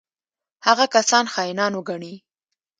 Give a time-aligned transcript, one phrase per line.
[0.65, 2.13] هغه کسان خاینان وګڼي.